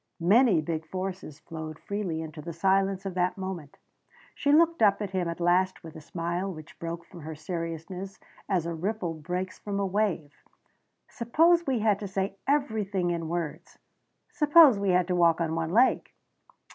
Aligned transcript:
Many 0.25 0.61
big 0.61 0.87
forces 0.87 1.37
flowed 1.39 1.77
freely 1.77 2.23
into 2.23 2.41
the 2.41 2.53
silence 2.53 3.05
of 3.05 3.13
that 3.13 3.37
moment. 3.37 3.77
She 4.33 4.51
looked 4.51 4.81
up 4.81 4.99
at 4.99 5.11
him 5.11 5.27
at 5.27 5.39
last 5.39 5.83
with 5.83 5.95
a 5.95 6.01
smile 6.01 6.51
which 6.51 6.79
broke 6.79 7.05
from 7.05 7.19
her 7.21 7.35
seriousness 7.35 8.19
as 8.49 8.65
a 8.65 8.73
ripple 8.73 9.13
breaks 9.13 9.59
from 9.59 9.79
a 9.79 9.85
wave. 9.85 10.33
"Suppose 11.07 11.67
we 11.67 11.81
had 11.81 11.99
to 11.99 12.07
say 12.07 12.35
everything 12.47 13.11
in 13.11 13.29
words!" 13.29 13.77
"Suppose 14.31 14.79
we 14.79 14.89
had 14.89 15.07
to 15.07 15.15
walk 15.15 15.39
on 15.39 15.53
one 15.53 15.71
leg!" 15.71 16.09